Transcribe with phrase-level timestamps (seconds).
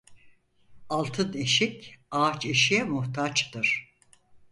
[0.89, 3.95] Altın eşik, ağaç eşiğe muhtaçtır.